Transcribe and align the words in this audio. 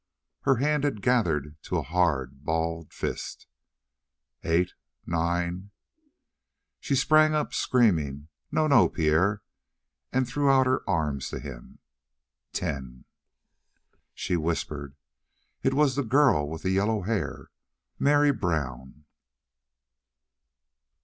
Her 0.45 0.55
hand 0.55 0.83
had 0.83 1.03
gathered 1.03 1.57
to 1.61 1.77
a 1.77 1.83
hard 1.83 2.43
balled 2.43 2.91
fist. 2.91 3.45
"Eight 4.43 4.73
nine" 5.05 5.69
She 6.79 6.95
sprang 6.95 7.35
up, 7.35 7.53
screaming: 7.53 8.27
"No, 8.51 8.65
no, 8.65 8.89
Pierre!" 8.89 9.43
And 10.11 10.27
threw 10.27 10.49
out 10.49 10.65
her 10.65 10.81
arms 10.89 11.29
to 11.29 11.39
him. 11.39 11.77
"Ten." 12.51 13.05
She 14.15 14.35
whispered: 14.35 14.95
"It 15.61 15.75
was 15.75 15.95
the 15.95 16.03
girl 16.03 16.49
with 16.49 16.65
yellow 16.65 17.01
hair 17.03 17.51
Mary 17.99 18.31
Brown." 18.31 19.05